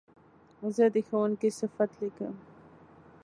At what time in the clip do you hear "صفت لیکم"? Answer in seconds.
1.59-2.35